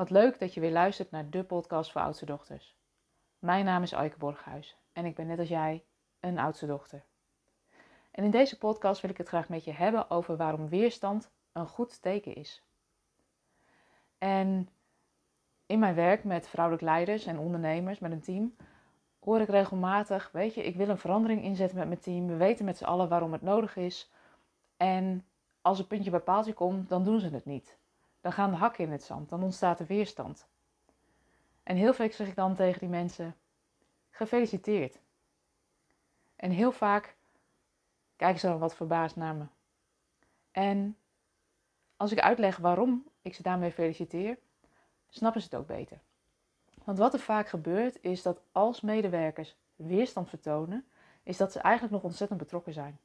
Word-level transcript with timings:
Wat 0.00 0.10
leuk 0.10 0.38
dat 0.38 0.54
je 0.54 0.60
weer 0.60 0.70
luistert 0.70 1.10
naar 1.10 1.30
de 1.30 1.44
podcast 1.44 1.92
voor 1.92 2.00
oudste 2.00 2.24
dochters. 2.26 2.76
Mijn 3.38 3.64
naam 3.64 3.82
is 3.82 3.94
Aike 3.94 4.18
Borghuis 4.18 4.76
en 4.92 5.04
ik 5.04 5.14
ben 5.14 5.26
net 5.26 5.38
als 5.38 5.48
jij 5.48 5.84
een 6.20 6.38
oudste 6.38 6.66
dochter. 6.66 7.04
En 8.10 8.24
in 8.24 8.30
deze 8.30 8.58
podcast 8.58 9.00
wil 9.00 9.10
ik 9.10 9.16
het 9.16 9.28
graag 9.28 9.48
met 9.48 9.64
je 9.64 9.72
hebben 9.72 10.10
over 10.10 10.36
waarom 10.36 10.68
weerstand 10.68 11.30
een 11.52 11.66
goed 11.66 12.02
teken 12.02 12.34
is. 12.34 12.64
En 14.18 14.68
in 15.66 15.78
mijn 15.78 15.94
werk 15.94 16.24
met 16.24 16.48
vrouwelijk 16.48 16.84
leiders 16.84 17.26
en 17.26 17.38
ondernemers, 17.38 17.98
met 17.98 18.12
een 18.12 18.22
team, 18.22 18.56
hoor 19.18 19.40
ik 19.40 19.48
regelmatig, 19.48 20.30
weet 20.32 20.54
je, 20.54 20.62
ik 20.62 20.76
wil 20.76 20.88
een 20.88 20.98
verandering 20.98 21.42
inzetten 21.42 21.78
met 21.78 21.88
mijn 21.88 22.00
team. 22.00 22.26
We 22.26 22.36
weten 22.36 22.64
met 22.64 22.76
z'n 22.76 22.84
allen 22.84 23.08
waarom 23.08 23.32
het 23.32 23.42
nodig 23.42 23.76
is. 23.76 24.10
En 24.76 25.26
als 25.60 25.78
een 25.78 25.86
puntje 25.86 26.10
bij 26.10 26.20
paaltje 26.20 26.52
komt, 26.52 26.88
dan 26.88 27.04
doen 27.04 27.20
ze 27.20 27.28
het 27.28 27.44
niet. 27.44 27.79
Dan 28.20 28.32
gaan 28.32 28.50
de 28.50 28.56
hakken 28.56 28.84
in 28.84 28.92
het 28.92 29.02
zand, 29.02 29.28
dan 29.28 29.42
ontstaat 29.42 29.80
er 29.80 29.86
weerstand. 29.86 30.46
En 31.62 31.76
heel 31.76 31.94
vaak 31.94 32.12
zeg 32.12 32.28
ik 32.28 32.34
dan 32.34 32.54
tegen 32.54 32.80
die 32.80 32.88
mensen: 32.88 33.36
gefeliciteerd. 34.10 35.00
En 36.36 36.50
heel 36.50 36.72
vaak 36.72 37.16
kijken 38.16 38.40
ze 38.40 38.46
dan 38.46 38.58
wat 38.58 38.74
verbaasd 38.74 39.16
naar 39.16 39.34
me. 39.34 39.44
En 40.50 40.96
als 41.96 42.12
ik 42.12 42.20
uitleg 42.20 42.56
waarom 42.56 43.08
ik 43.22 43.34
ze 43.34 43.42
daarmee 43.42 43.72
feliciteer, 43.72 44.38
snappen 45.08 45.40
ze 45.40 45.46
het 45.50 45.56
ook 45.56 45.66
beter. 45.66 46.00
Want 46.84 46.98
wat 46.98 47.14
er 47.14 47.20
vaak 47.20 47.48
gebeurt 47.48 48.02
is 48.02 48.22
dat 48.22 48.40
als 48.52 48.80
medewerkers 48.80 49.56
weerstand 49.76 50.28
vertonen, 50.28 50.84
is 51.22 51.36
dat 51.36 51.52
ze 51.52 51.58
eigenlijk 51.58 51.94
nog 51.94 52.02
ontzettend 52.02 52.38
betrokken 52.40 52.72
zijn. 52.72 52.98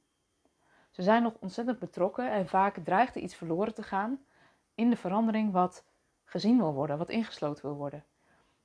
Ze 0.92 1.02
zijn 1.02 1.24
nog 1.24 1.34
ontzettend 1.40 1.80
betrokken 1.80 2.32
en 2.32 2.48
vaak 2.48 2.78
dreigt 2.84 3.16
er 3.16 3.22
iets 3.22 3.36
verloren 3.36 3.74
te 3.74 3.84
gaan 3.84 4.26
in 4.76 4.90
de 4.90 4.96
verandering 4.96 5.52
wat 5.52 5.86
gezien 6.24 6.58
wil 6.58 6.74
worden, 6.74 6.98
wat 6.98 7.10
ingesloten 7.10 7.66
wil 7.66 7.76
worden. 7.76 8.04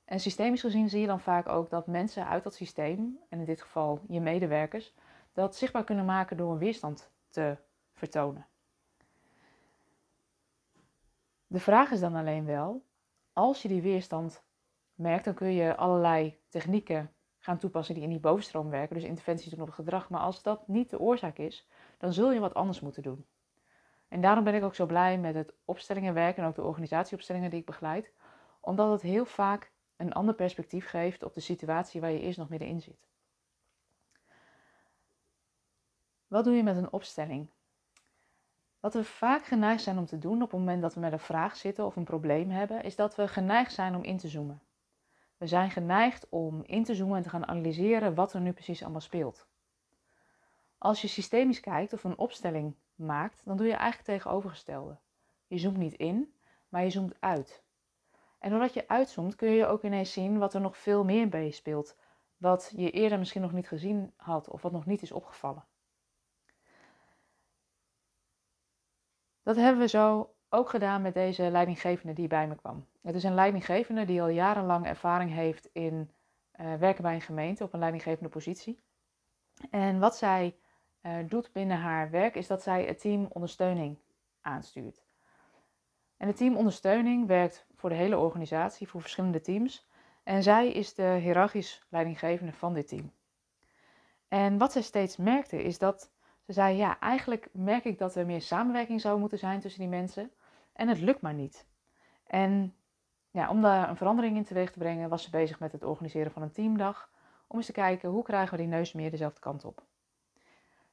En 0.05 0.19
systemisch 0.19 0.61
gezien 0.61 0.89
zie 0.89 1.01
je 1.01 1.07
dan 1.07 1.19
vaak 1.19 1.47
ook 1.49 1.69
dat 1.69 1.87
mensen 1.87 2.27
uit 2.27 2.43
dat 2.43 2.53
systeem, 2.53 3.19
en 3.29 3.39
in 3.39 3.45
dit 3.45 3.61
geval 3.61 3.99
je 4.07 4.21
medewerkers, 4.21 4.93
dat 5.33 5.55
zichtbaar 5.55 5.83
kunnen 5.83 6.05
maken 6.05 6.37
door 6.37 6.51
een 6.51 6.57
weerstand 6.57 7.11
te 7.29 7.57
vertonen. 7.93 8.45
De 11.47 11.59
vraag 11.59 11.91
is 11.91 11.99
dan 11.99 12.15
alleen 12.15 12.45
wel, 12.45 12.85
als 13.33 13.61
je 13.61 13.67
die 13.67 13.81
weerstand 13.81 14.43
merkt, 14.95 15.25
dan 15.25 15.33
kun 15.33 15.51
je 15.51 15.75
allerlei 15.75 16.39
technieken 16.49 17.11
gaan 17.39 17.57
toepassen 17.57 17.95
die 17.95 18.03
in 18.03 18.09
die 18.09 18.19
bovenstroom 18.19 18.69
werken, 18.69 18.95
dus 18.95 19.03
interventies 19.03 19.49
doen 19.49 19.59
op 19.59 19.65
het 19.65 19.75
gedrag. 19.75 20.09
Maar 20.09 20.21
als 20.21 20.43
dat 20.43 20.67
niet 20.67 20.89
de 20.89 20.99
oorzaak 20.99 21.37
is, 21.37 21.67
dan 21.97 22.13
zul 22.13 22.31
je 22.31 22.39
wat 22.39 22.53
anders 22.53 22.79
moeten 22.79 23.03
doen. 23.03 23.25
En 24.11 24.21
daarom 24.21 24.43
ben 24.43 24.55
ik 24.55 24.63
ook 24.63 24.75
zo 24.75 24.85
blij 24.85 25.17
met 25.17 25.35
het 25.35 25.53
opstellingenwerk 25.65 26.37
en 26.37 26.45
ook 26.45 26.55
de 26.55 26.63
organisatieopstellingen 26.63 27.49
die 27.49 27.59
ik 27.59 27.65
begeleid, 27.65 28.11
omdat 28.59 28.91
het 28.91 29.01
heel 29.01 29.25
vaak 29.25 29.71
een 29.97 30.13
ander 30.13 30.35
perspectief 30.35 30.87
geeft 30.87 31.23
op 31.23 31.33
de 31.33 31.39
situatie 31.39 32.01
waar 32.01 32.11
je 32.11 32.19
eerst 32.19 32.37
nog 32.37 32.49
middenin 32.49 32.81
zit. 32.81 33.07
Wat 36.27 36.43
doe 36.43 36.55
je 36.55 36.63
met 36.63 36.75
een 36.75 36.91
opstelling? 36.91 37.49
Wat 38.79 38.93
we 38.93 39.03
vaak 39.03 39.45
geneigd 39.45 39.83
zijn 39.83 39.97
om 39.97 40.05
te 40.05 40.19
doen 40.19 40.41
op 40.41 40.51
het 40.51 40.59
moment 40.59 40.81
dat 40.81 40.93
we 40.93 40.99
met 40.99 41.11
een 41.11 41.19
vraag 41.19 41.55
zitten 41.55 41.85
of 41.85 41.95
een 41.95 42.03
probleem 42.03 42.49
hebben, 42.49 42.83
is 42.83 42.95
dat 42.95 43.15
we 43.15 43.27
geneigd 43.27 43.73
zijn 43.73 43.95
om 43.95 44.03
in 44.03 44.17
te 44.17 44.27
zoomen. 44.27 44.61
We 45.37 45.47
zijn 45.47 45.71
geneigd 45.71 46.29
om 46.29 46.63
in 46.65 46.83
te 46.83 46.95
zoomen 46.95 47.17
en 47.17 47.23
te 47.23 47.29
gaan 47.29 47.47
analyseren 47.47 48.15
wat 48.15 48.33
er 48.33 48.41
nu 48.41 48.51
precies 48.51 48.81
allemaal 48.81 49.01
speelt. 49.01 49.47
Als 50.77 51.01
je 51.01 51.07
systemisch 51.07 51.59
kijkt 51.59 51.93
of 51.93 52.03
een 52.03 52.17
opstelling 52.17 52.75
maakt, 53.01 53.41
dan 53.45 53.57
doe 53.57 53.67
je 53.67 53.73
eigenlijk 53.73 54.03
tegenovergestelde. 54.03 54.97
Je 55.47 55.57
zoomt 55.57 55.77
niet 55.77 55.93
in, 55.93 56.33
maar 56.69 56.83
je 56.83 56.89
zoomt 56.89 57.15
uit. 57.19 57.63
En 58.39 58.49
doordat 58.49 58.73
je 58.73 58.87
uitzoomt, 58.87 59.35
kun 59.35 59.49
je 59.49 59.65
ook 59.65 59.83
ineens 59.83 60.13
zien 60.13 60.37
wat 60.37 60.53
er 60.53 60.61
nog 60.61 60.77
veel 60.77 61.03
meer 61.03 61.29
bij 61.29 61.51
speelt. 61.51 61.95
Wat 62.37 62.73
je 62.75 62.91
eerder 62.91 63.19
misschien 63.19 63.41
nog 63.41 63.51
niet 63.51 63.67
gezien 63.67 64.13
had 64.15 64.49
of 64.49 64.61
wat 64.61 64.71
nog 64.71 64.85
niet 64.85 65.01
is 65.01 65.11
opgevallen. 65.11 65.65
Dat 69.43 69.55
hebben 69.55 69.81
we 69.81 69.87
zo 69.87 70.35
ook 70.49 70.69
gedaan 70.69 71.01
met 71.01 71.13
deze 71.13 71.51
leidinggevende 71.51 72.13
die 72.13 72.27
bij 72.27 72.47
me 72.47 72.55
kwam. 72.55 72.87
Het 73.01 73.15
is 73.15 73.23
een 73.23 73.33
leidinggevende 73.33 74.05
die 74.05 74.21
al 74.21 74.27
jarenlang 74.27 74.85
ervaring 74.85 75.31
heeft 75.31 75.69
in 75.73 76.11
uh, 76.55 76.75
werken 76.75 77.03
bij 77.03 77.13
een 77.13 77.21
gemeente 77.21 77.63
op 77.63 77.73
een 77.73 77.79
leidinggevende 77.79 78.29
positie. 78.29 78.79
En 79.69 79.99
wat 79.99 80.17
zij 80.17 80.55
uh, 81.01 81.17
doet 81.27 81.51
binnen 81.51 81.77
haar 81.77 82.09
werk 82.09 82.35
is 82.35 82.47
dat 82.47 82.63
zij 82.63 82.85
het 82.85 82.99
team 82.99 83.27
ondersteuning 83.29 83.97
aanstuurt. 84.41 85.03
En 86.17 86.27
het 86.27 86.37
team 86.37 86.55
ondersteuning 86.55 87.27
werkt 87.27 87.65
voor 87.75 87.89
de 87.89 87.95
hele 87.95 88.17
organisatie, 88.17 88.87
voor 88.87 89.01
verschillende 89.01 89.41
teams. 89.41 89.89
En 90.23 90.43
zij 90.43 90.71
is 90.71 90.93
de 90.93 91.17
hiërarchisch 91.21 91.85
leidinggevende 91.89 92.53
van 92.53 92.73
dit 92.73 92.87
team. 92.87 93.11
En 94.27 94.57
wat 94.57 94.71
zij 94.71 94.81
steeds 94.81 95.17
merkte 95.17 95.63
is 95.63 95.77
dat 95.77 96.11
ze 96.45 96.53
zei: 96.53 96.77
Ja, 96.77 96.99
eigenlijk 96.99 97.49
merk 97.51 97.85
ik 97.85 97.97
dat 97.97 98.15
er 98.15 98.25
meer 98.25 98.41
samenwerking 98.41 99.01
zou 99.01 99.19
moeten 99.19 99.37
zijn 99.37 99.59
tussen 99.59 99.81
die 99.81 99.89
mensen. 99.89 100.31
En 100.73 100.87
het 100.87 100.99
lukt 100.99 101.21
maar 101.21 101.33
niet. 101.33 101.67
En 102.23 102.75
ja, 103.31 103.49
om 103.49 103.61
daar 103.61 103.89
een 103.89 103.97
verandering 103.97 104.37
in 104.37 104.43
teweeg 104.43 104.71
te 104.71 104.79
brengen, 104.79 105.09
was 105.09 105.23
ze 105.23 105.29
bezig 105.29 105.59
met 105.59 105.71
het 105.71 105.83
organiseren 105.83 106.31
van 106.31 106.41
een 106.41 106.51
teamdag. 106.51 107.09
Om 107.47 107.57
eens 107.57 107.65
te 107.65 107.71
kijken 107.71 108.09
hoe 108.09 108.23
krijgen 108.23 108.57
we 108.57 108.63
die 108.63 108.71
neus 108.71 108.93
meer 108.93 109.11
dezelfde 109.11 109.39
kant 109.39 109.65
op. 109.65 109.83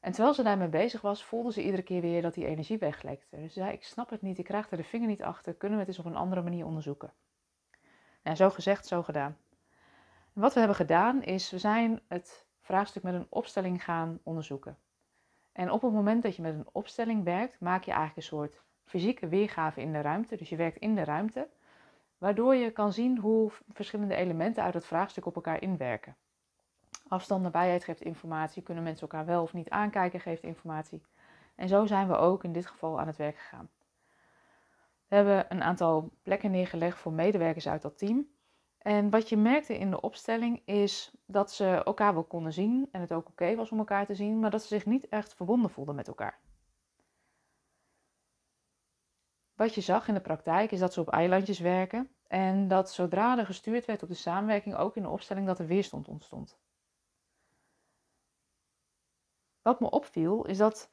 En 0.00 0.12
terwijl 0.12 0.34
ze 0.34 0.42
daarmee 0.42 0.68
bezig 0.68 1.00
was, 1.00 1.24
voelde 1.24 1.52
ze 1.52 1.62
iedere 1.62 1.82
keer 1.82 2.00
weer 2.00 2.22
dat 2.22 2.34
die 2.34 2.46
energie 2.46 2.78
weglekte. 2.78 3.36
Dus 3.36 3.52
ze 3.52 3.60
zei: 3.60 3.72
Ik 3.72 3.84
snap 3.84 4.10
het 4.10 4.22
niet, 4.22 4.38
ik 4.38 4.44
krijg 4.44 4.70
er 4.70 4.76
de 4.76 4.84
vinger 4.84 5.08
niet 5.08 5.22
achter. 5.22 5.54
Kunnen 5.54 5.78
we 5.78 5.84
het 5.84 5.96
eens 5.96 6.06
op 6.06 6.12
een 6.12 6.20
andere 6.20 6.42
manier 6.42 6.66
onderzoeken? 6.66 7.12
En 8.22 8.36
zo 8.36 8.50
gezegd, 8.50 8.86
zo 8.86 9.02
gedaan. 9.02 9.36
Wat 10.32 10.52
we 10.52 10.58
hebben 10.58 10.76
gedaan 10.76 11.22
is, 11.22 11.50
we 11.50 11.58
zijn 11.58 12.00
het 12.08 12.46
vraagstuk 12.60 13.02
met 13.02 13.14
een 13.14 13.26
opstelling 13.28 13.84
gaan 13.84 14.20
onderzoeken. 14.22 14.78
En 15.52 15.70
op 15.70 15.82
het 15.82 15.92
moment 15.92 16.22
dat 16.22 16.36
je 16.36 16.42
met 16.42 16.54
een 16.54 16.68
opstelling 16.72 17.24
werkt, 17.24 17.60
maak 17.60 17.82
je 17.82 17.90
eigenlijk 17.90 18.16
een 18.16 18.36
soort 18.36 18.60
fysieke 18.84 19.28
weergave 19.28 19.80
in 19.80 19.92
de 19.92 20.00
ruimte. 20.00 20.36
Dus 20.36 20.48
je 20.48 20.56
werkt 20.56 20.78
in 20.78 20.94
de 20.94 21.04
ruimte, 21.04 21.48
waardoor 22.18 22.54
je 22.54 22.70
kan 22.70 22.92
zien 22.92 23.18
hoe 23.18 23.50
verschillende 23.72 24.14
elementen 24.14 24.62
uit 24.62 24.74
het 24.74 24.86
vraagstuk 24.86 25.26
op 25.26 25.34
elkaar 25.34 25.62
inwerken. 25.62 26.16
Afstand, 27.08 27.42
nabijheid 27.42 27.84
geeft 27.84 28.00
informatie, 28.00 28.62
kunnen 28.62 28.84
mensen 28.84 29.08
elkaar 29.08 29.26
wel 29.26 29.42
of 29.42 29.52
niet 29.52 29.70
aankijken, 29.70 30.20
geeft 30.20 30.42
informatie. 30.42 31.02
En 31.54 31.68
zo 31.68 31.86
zijn 31.86 32.08
we 32.08 32.16
ook 32.16 32.44
in 32.44 32.52
dit 32.52 32.66
geval 32.66 33.00
aan 33.00 33.06
het 33.06 33.16
werk 33.16 33.38
gegaan. 33.38 33.70
We 35.08 35.14
hebben 35.14 35.46
een 35.48 35.62
aantal 35.62 36.10
plekken 36.22 36.50
neergelegd 36.50 36.98
voor 36.98 37.12
medewerkers 37.12 37.68
uit 37.68 37.82
dat 37.82 37.98
team. 37.98 38.26
En 38.78 39.10
wat 39.10 39.28
je 39.28 39.36
merkte 39.36 39.78
in 39.78 39.90
de 39.90 40.00
opstelling 40.00 40.62
is 40.64 41.12
dat 41.26 41.52
ze 41.52 41.82
elkaar 41.84 42.14
wel 42.14 42.24
konden 42.24 42.52
zien 42.52 42.88
en 42.92 43.00
het 43.00 43.12
ook 43.12 43.28
oké 43.28 43.54
was 43.54 43.70
om 43.70 43.78
elkaar 43.78 44.06
te 44.06 44.14
zien, 44.14 44.38
maar 44.40 44.50
dat 44.50 44.62
ze 44.62 44.68
zich 44.68 44.86
niet 44.86 45.08
echt 45.08 45.34
verbonden 45.34 45.70
voelden 45.70 45.94
met 45.94 46.08
elkaar. 46.08 46.38
Wat 49.54 49.74
je 49.74 49.80
zag 49.80 50.08
in 50.08 50.14
de 50.14 50.20
praktijk 50.20 50.70
is 50.70 50.78
dat 50.78 50.92
ze 50.92 51.00
op 51.00 51.08
eilandjes 51.08 51.58
werken 51.58 52.10
en 52.26 52.68
dat 52.68 52.92
zodra 52.92 53.38
er 53.38 53.46
gestuurd 53.46 53.84
werd 53.84 54.02
op 54.02 54.08
de 54.08 54.14
samenwerking, 54.14 54.74
ook 54.74 54.96
in 54.96 55.02
de 55.02 55.08
opstelling, 55.08 55.46
dat 55.46 55.58
er 55.58 55.66
weerstand 55.66 56.08
ontstond. 56.08 56.58
Wat 59.68 59.80
me 59.80 59.90
opviel 59.90 60.46
is 60.46 60.58
dat 60.58 60.92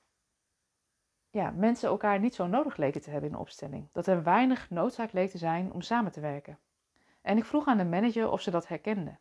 ja, 1.30 1.52
mensen 1.52 1.90
elkaar 1.90 2.20
niet 2.20 2.36
zo 2.36 2.48
nodig 2.48 2.78
leken 2.78 3.02
te 3.02 3.10
hebben 3.10 3.30
in 3.30 3.36
de 3.36 3.42
opstelling. 3.42 3.90
Dat 3.92 4.08
er 4.08 4.24
weinig 4.24 4.70
noodzaak 4.70 5.12
leek 5.12 5.30
te 5.30 5.38
zijn 5.38 5.72
om 5.72 5.82
samen 5.82 6.12
te 6.12 6.20
werken. 6.20 6.60
En 7.22 7.38
ik 7.38 7.46
vroeg 7.46 7.68
aan 7.68 7.78
de 7.78 7.86
manager 7.86 8.30
of 8.30 8.42
ze 8.42 8.52
dat 8.52 8.68
herkende. 8.68 9.18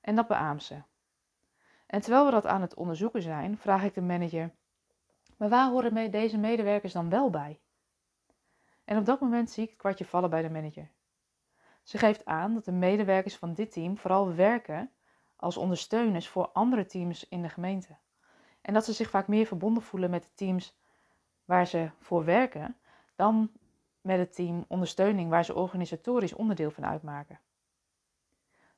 En 0.00 0.14
dat 0.14 0.26
beaamt 0.26 0.62
ze. 0.62 0.82
En 1.86 2.00
terwijl 2.00 2.24
we 2.24 2.30
dat 2.30 2.46
aan 2.46 2.60
het 2.60 2.74
onderzoeken 2.74 3.22
zijn, 3.22 3.58
vraag 3.58 3.82
ik 3.82 3.94
de 3.94 4.00
manager: 4.00 4.54
Maar 5.36 5.48
waar 5.48 5.70
horen 5.70 6.10
deze 6.10 6.38
medewerkers 6.38 6.92
dan 6.92 7.08
wel 7.08 7.30
bij? 7.30 7.60
En 8.84 8.98
op 8.98 9.04
dat 9.04 9.20
moment 9.20 9.50
zie 9.50 9.62
ik 9.62 9.70
het 9.70 9.78
kwartje 9.78 10.04
vallen 10.04 10.30
bij 10.30 10.42
de 10.42 10.50
manager. 10.50 10.90
Ze 11.82 11.98
geeft 11.98 12.24
aan 12.24 12.54
dat 12.54 12.64
de 12.64 12.72
medewerkers 12.72 13.36
van 13.36 13.54
dit 13.54 13.72
team 13.72 13.98
vooral 13.98 14.34
werken 14.34 14.92
als 15.36 15.56
ondersteuners 15.56 16.28
voor 16.28 16.48
andere 16.48 16.86
teams 16.86 17.28
in 17.28 17.42
de 17.42 17.48
gemeente. 17.48 17.98
En 18.60 18.74
dat 18.74 18.84
ze 18.84 18.92
zich 18.92 19.10
vaak 19.10 19.28
meer 19.28 19.46
verbonden 19.46 19.82
voelen 19.82 20.10
met 20.10 20.22
de 20.22 20.34
teams 20.34 20.76
waar 21.44 21.66
ze 21.66 21.90
voor 21.98 22.24
werken 22.24 22.76
dan 23.16 23.50
met 24.00 24.18
het 24.18 24.34
team 24.34 24.64
ondersteuning 24.68 25.30
waar 25.30 25.44
ze 25.44 25.54
organisatorisch 25.54 26.34
onderdeel 26.34 26.70
van 26.70 26.86
uitmaken. 26.86 27.40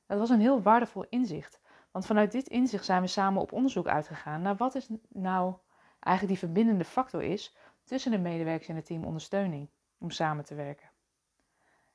Dat 0.06 0.18
was 0.18 0.30
een 0.30 0.40
heel 0.40 0.62
waardevol 0.62 1.06
inzicht, 1.08 1.60
want 1.90 2.06
vanuit 2.06 2.32
dit 2.32 2.48
inzicht 2.48 2.84
zijn 2.84 3.02
we 3.02 3.06
samen 3.06 3.42
op 3.42 3.52
onderzoek 3.52 3.86
uitgegaan 3.86 4.42
naar 4.42 4.56
wat 4.56 4.74
is 4.74 4.88
nou 5.08 5.54
eigenlijk 6.00 6.38
die 6.38 6.48
verbindende 6.48 6.84
factor 6.84 7.22
is 7.22 7.56
tussen 7.84 8.10
de 8.10 8.18
medewerkers 8.18 8.68
en 8.68 8.76
het 8.76 8.86
team 8.86 9.04
ondersteuning 9.04 9.68
om 9.98 10.10
samen 10.10 10.44
te 10.44 10.54
werken. 10.54 10.90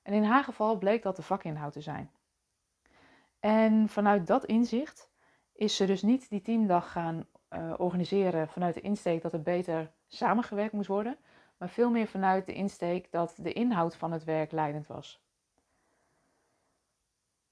En 0.02 0.14
in 0.14 0.24
haar 0.24 0.44
geval 0.44 0.78
bleek 0.78 1.04
dat 1.04 1.16
de 1.16 1.22
vakinhoud 1.22 1.74
te 1.74 1.82
zijn. 1.82 2.12
En 3.40 3.90
vanuit 3.90 4.28
dat 4.28 4.46
inzicht 4.46 5.10
is 5.54 5.76
ze 5.76 5.86
dus 5.86 6.02
niet 6.02 6.30
die 6.30 6.42
teamdag 6.42 6.92
gaan 6.92 7.28
uh, 7.50 7.74
organiseren 7.78 8.48
vanuit 8.48 8.74
de 8.74 8.82
insteek 8.82 9.22
dat 9.22 9.34
er 9.34 9.42
beter 9.42 9.92
samengewerkt 10.08 10.74
moest 10.74 10.88
worden, 10.88 11.18
maar 11.58 11.70
veel 11.70 11.90
meer 11.90 12.08
vanuit 12.08 12.46
de 12.46 12.54
insteek 12.54 13.12
dat 13.12 13.36
de 13.38 13.54
inhoud 13.54 13.96
van 13.96 14.12
het 14.12 14.24
werk 14.24 14.52
leidend 14.52 14.88
was. 14.88 15.24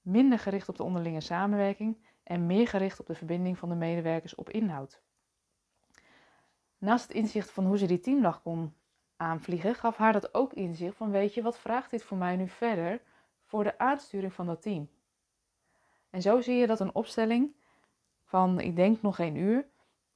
minder 0.04 0.38
gericht 0.38 0.68
op 0.68 0.76
de 0.76 0.82
onderlinge 0.82 1.20
samenwerking 1.20 1.96
en 2.22 2.46
meer 2.46 2.68
gericht 2.68 3.00
op 3.00 3.06
de 3.06 3.14
verbinding 3.14 3.58
van 3.58 3.68
de 3.68 3.74
medewerkers 3.74 4.34
op 4.34 4.50
inhoud. 4.50 5.02
Naast 6.78 7.08
het 7.08 7.16
inzicht 7.16 7.50
van 7.50 7.66
hoe 7.66 7.78
ze 7.78 7.86
die 7.86 8.00
teamdag 8.00 8.42
kon 8.42 8.74
aanvliegen, 9.16 9.74
gaf 9.74 9.96
haar 9.96 10.12
dat 10.12 10.34
ook 10.34 10.52
inzicht 10.52 10.96
van 10.96 11.10
weet 11.10 11.34
je, 11.34 11.42
wat 11.42 11.58
vraagt 11.58 11.90
dit 11.90 12.02
voor 12.02 12.16
mij 12.16 12.36
nu 12.36 12.48
verder 12.48 13.00
voor 13.44 13.64
de 13.64 13.78
aansturing 13.78 14.32
van 14.32 14.46
dat 14.46 14.62
team? 14.62 14.88
En 16.10 16.22
zo 16.22 16.40
zie 16.40 16.54
je 16.54 16.66
dat 16.66 16.80
een 16.80 16.94
opstelling 16.94 17.54
van, 18.24 18.60
ik 18.60 18.76
denk 18.76 19.02
nog 19.02 19.16
geen 19.16 19.36
uur, 19.36 19.68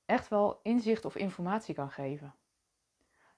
echt 0.08 0.28
wel 0.28 0.60
inzicht 0.62 1.04
of 1.04 1.16
informatie 1.16 1.74
kan 1.74 1.90
geven. 1.90 2.34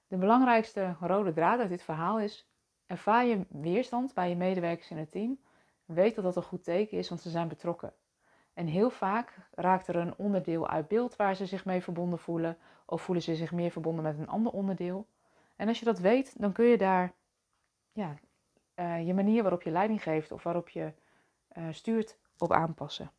De 0.07 0.17
belangrijkste 0.17 0.95
rode 0.99 1.33
draad 1.33 1.59
uit 1.59 1.69
dit 1.69 1.83
verhaal 1.83 2.19
is: 2.19 2.49
ervaar 2.85 3.25
je 3.25 3.45
weerstand 3.49 4.13
bij 4.13 4.29
je 4.29 4.35
medewerkers 4.35 4.91
in 4.91 4.97
het 4.97 5.11
team. 5.11 5.39
Weet 5.85 6.15
dat 6.15 6.23
dat 6.23 6.35
een 6.35 6.43
goed 6.43 6.63
teken 6.63 6.97
is, 6.97 7.09
want 7.09 7.21
ze 7.21 7.29
zijn 7.29 7.47
betrokken. 7.47 7.93
En 8.53 8.67
heel 8.67 8.89
vaak 8.89 9.47
raakt 9.51 9.87
er 9.87 9.95
een 9.95 10.17
onderdeel 10.17 10.67
uit 10.67 10.87
beeld 10.87 11.15
waar 11.15 11.35
ze 11.35 11.45
zich 11.45 11.65
mee 11.65 11.81
verbonden 11.81 12.19
voelen, 12.19 12.57
of 12.85 13.01
voelen 13.01 13.23
ze 13.23 13.35
zich 13.35 13.51
meer 13.51 13.71
verbonden 13.71 14.03
met 14.03 14.17
een 14.17 14.29
ander 14.29 14.51
onderdeel. 14.51 15.07
En 15.55 15.67
als 15.67 15.79
je 15.79 15.85
dat 15.85 15.99
weet, 15.99 16.39
dan 16.39 16.51
kun 16.51 16.65
je 16.65 16.77
daar 16.77 17.13
ja, 17.91 18.15
uh, 18.75 19.07
je 19.07 19.13
manier 19.13 19.41
waarop 19.41 19.61
je 19.61 19.71
leiding 19.71 20.03
geeft 20.03 20.31
of 20.31 20.43
waarop 20.43 20.69
je 20.69 20.93
uh, 21.57 21.67
stuurt 21.71 22.17
op 22.37 22.51
aanpassen. 22.51 23.11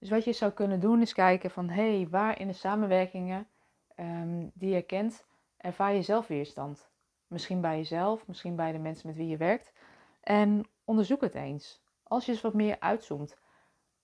Dus 0.00 0.10
wat 0.10 0.24
je 0.24 0.32
zou 0.32 0.52
kunnen 0.52 0.80
doen 0.80 1.00
is 1.00 1.12
kijken 1.12 1.50
van 1.50 1.68
hé, 1.68 1.96
hey, 1.96 2.08
waar 2.08 2.40
in 2.40 2.46
de 2.46 2.52
samenwerkingen 2.52 3.48
um, 3.96 4.50
die 4.54 4.74
je 4.74 4.82
kent, 4.82 5.26
ervaar 5.56 5.92
je 5.94 6.02
zelf 6.02 6.26
weerstand. 6.26 6.90
Misschien 7.26 7.60
bij 7.60 7.76
jezelf, 7.76 8.26
misschien 8.26 8.56
bij 8.56 8.72
de 8.72 8.78
mensen 8.78 9.06
met 9.06 9.16
wie 9.16 9.28
je 9.28 9.36
werkt. 9.36 9.72
En 10.20 10.64
onderzoek 10.84 11.20
het 11.20 11.34
eens. 11.34 11.82
Als 12.02 12.24
je 12.24 12.32
eens 12.32 12.40
wat 12.40 12.54
meer 12.54 12.80
uitzoomt. 12.80 13.38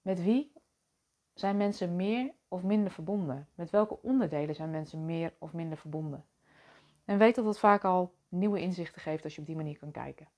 Met 0.02 0.22
wie 0.22 0.52
zijn 1.34 1.56
mensen 1.56 1.96
meer 1.96 2.34
of 2.48 2.62
minder 2.62 2.90
verbonden? 2.92 3.48
Met 3.54 3.70
welke 3.70 4.02
onderdelen 4.02 4.54
zijn 4.54 4.70
mensen 4.70 5.04
meer 5.04 5.34
of 5.38 5.52
minder 5.52 5.78
verbonden? 5.78 6.24
En 7.04 7.18
weet 7.18 7.34
dat 7.34 7.44
dat 7.44 7.58
vaak 7.58 7.84
al 7.84 8.14
nieuwe 8.28 8.60
inzichten 8.60 9.00
geeft 9.00 9.24
als 9.24 9.34
je 9.34 9.40
op 9.40 9.46
die 9.46 9.56
manier 9.56 9.78
kan 9.78 9.90
kijken. 9.90 10.28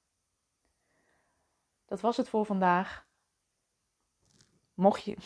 Dat 1.87 2.01
was 2.01 2.17
het 2.17 2.29
voor 2.29 2.47
vandaag. 2.47 3.07
Mocht 4.75 5.05
je, 5.05 5.17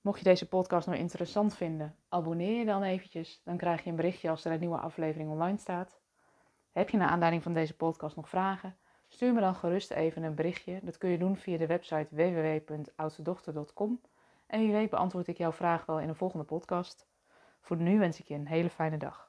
mocht 0.00 0.18
je 0.18 0.24
deze 0.24 0.48
podcast 0.48 0.86
nou 0.86 0.98
interessant 0.98 1.56
vinden, 1.56 1.96
abonneer 2.08 2.58
je 2.58 2.64
dan 2.64 2.82
eventjes. 2.82 3.40
Dan 3.44 3.56
krijg 3.56 3.84
je 3.84 3.90
een 3.90 3.96
berichtje 3.96 4.30
als 4.30 4.44
er 4.44 4.52
een 4.52 4.60
nieuwe 4.60 4.78
aflevering 4.78 5.30
online 5.30 5.58
staat. 5.58 6.00
Heb 6.72 6.90
je 6.90 6.96
naar 6.96 7.08
aanleiding 7.08 7.42
van 7.42 7.52
deze 7.52 7.76
podcast 7.76 8.16
nog 8.16 8.28
vragen? 8.28 8.76
Stuur 9.08 9.32
me 9.32 9.40
dan 9.40 9.54
gerust 9.54 9.90
even 9.90 10.22
een 10.22 10.34
berichtje. 10.34 10.80
Dat 10.82 10.98
kun 10.98 11.10
je 11.10 11.18
doen 11.18 11.36
via 11.36 11.58
de 11.58 11.66
website 11.66 12.08
www.oudstedochter.com. 12.10 14.00
En 14.46 14.60
wie 14.60 14.72
weet 14.72 14.90
beantwoord 14.90 15.26
ik 15.26 15.38
jouw 15.38 15.52
vraag 15.52 15.86
wel 15.86 16.00
in 16.00 16.08
een 16.08 16.14
volgende 16.14 16.44
podcast. 16.44 17.06
Voor 17.60 17.76
nu 17.76 17.98
wens 17.98 18.20
ik 18.20 18.26
je 18.26 18.34
een 18.34 18.46
hele 18.46 18.70
fijne 18.70 18.96
dag. 18.96 19.27